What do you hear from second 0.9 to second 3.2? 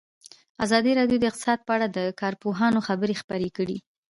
راډیو د اقتصاد په اړه د کارپوهانو خبرې